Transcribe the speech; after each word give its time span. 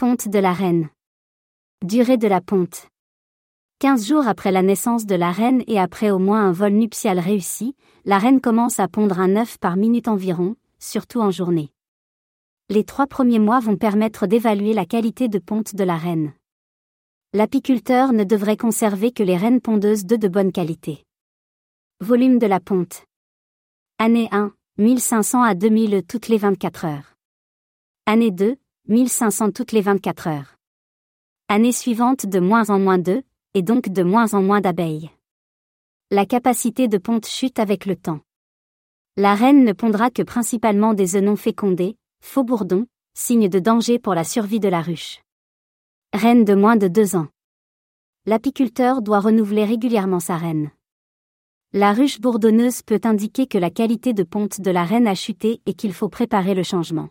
Ponte 0.00 0.28
de 0.28 0.38
la 0.38 0.54
reine. 0.54 0.88
Durée 1.84 2.16
de 2.16 2.26
la 2.26 2.40
ponte. 2.40 2.88
15 3.80 4.08
jours 4.08 4.26
après 4.26 4.50
la 4.50 4.62
naissance 4.62 5.04
de 5.04 5.14
la 5.14 5.30
reine 5.30 5.62
et 5.66 5.78
après 5.78 6.10
au 6.10 6.18
moins 6.18 6.42
un 6.42 6.52
vol 6.52 6.72
nuptial 6.72 7.18
réussi, 7.18 7.76
la 8.06 8.16
reine 8.16 8.40
commence 8.40 8.80
à 8.80 8.88
pondre 8.88 9.20
un 9.20 9.36
œuf 9.36 9.58
par 9.58 9.76
minute 9.76 10.08
environ, 10.08 10.56
surtout 10.78 11.20
en 11.20 11.30
journée. 11.30 11.68
Les 12.70 12.82
trois 12.84 13.06
premiers 13.06 13.38
mois 13.38 13.60
vont 13.60 13.76
permettre 13.76 14.26
d'évaluer 14.26 14.72
la 14.72 14.86
qualité 14.86 15.28
de 15.28 15.38
ponte 15.38 15.74
de 15.74 15.84
la 15.84 15.98
reine. 15.98 16.32
L'apiculteur 17.34 18.14
ne 18.14 18.24
devrait 18.24 18.56
conserver 18.56 19.12
que 19.12 19.22
les 19.22 19.36
reines 19.36 19.60
pondeuses 19.60 20.06
de 20.06 20.16
de 20.16 20.28
bonne 20.28 20.50
qualité. 20.50 21.04
Volume 22.00 22.38
de 22.38 22.46
la 22.46 22.60
ponte. 22.60 23.04
Année 23.98 24.30
1, 24.32 24.50
1500 24.78 25.42
à 25.42 25.54
2000 25.54 26.04
toutes 26.08 26.28
les 26.28 26.38
24 26.38 26.86
heures. 26.86 27.16
Année 28.06 28.30
2, 28.30 28.56
1500 28.90 29.52
toutes 29.52 29.70
les 29.70 29.82
24 29.82 30.26
heures. 30.26 30.56
Année 31.46 31.70
suivante 31.70 32.26
de 32.26 32.40
moins 32.40 32.70
en 32.70 32.80
moins 32.80 32.98
d'œufs, 32.98 33.22
et 33.54 33.62
donc 33.62 33.88
de 33.88 34.02
moins 34.02 34.34
en 34.34 34.42
moins 34.42 34.60
d'abeilles. 34.60 35.10
La 36.10 36.26
capacité 36.26 36.88
de 36.88 36.98
ponte 36.98 37.24
chute 37.24 37.60
avec 37.60 37.86
le 37.86 37.94
temps. 37.94 38.18
La 39.16 39.36
reine 39.36 39.62
ne 39.64 39.72
pondra 39.72 40.10
que 40.10 40.22
principalement 40.22 40.92
des 40.92 41.14
œufs 41.14 41.22
non 41.22 41.36
fécondés, 41.36 41.96
faux 42.20 42.42
bourdons, 42.42 42.88
signe 43.14 43.48
de 43.48 43.60
danger 43.60 44.00
pour 44.00 44.16
la 44.16 44.24
survie 44.24 44.58
de 44.58 44.68
la 44.68 44.82
ruche. 44.82 45.20
Reine 46.12 46.44
de 46.44 46.56
moins 46.56 46.74
de 46.74 46.88
deux 46.88 47.14
ans. 47.14 47.28
L'apiculteur 48.26 49.02
doit 49.02 49.20
renouveler 49.20 49.66
régulièrement 49.66 50.18
sa 50.18 50.36
reine. 50.36 50.72
La 51.72 51.92
ruche 51.92 52.20
bourdonneuse 52.20 52.82
peut 52.82 53.00
indiquer 53.04 53.46
que 53.46 53.56
la 53.56 53.70
qualité 53.70 54.14
de 54.14 54.24
ponte 54.24 54.60
de 54.60 54.70
la 54.72 54.82
reine 54.82 55.06
a 55.06 55.14
chuté 55.14 55.60
et 55.64 55.74
qu'il 55.74 55.92
faut 55.92 56.08
préparer 56.08 56.54
le 56.54 56.64
changement. 56.64 57.10